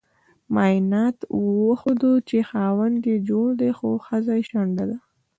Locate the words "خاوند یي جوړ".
2.49-3.47